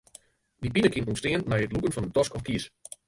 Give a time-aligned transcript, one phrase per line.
[0.61, 2.63] Dy pine kin ûntstean nei it lûken fan in tosk of kies.